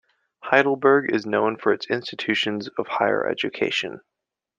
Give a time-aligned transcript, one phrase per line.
[0.43, 4.01] Heidelberg is known for its institutions of higher education.